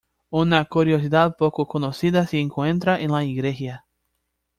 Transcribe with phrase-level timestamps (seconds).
[0.31, 3.85] Una curiosidad poco conocida se encuentra en la iglesia.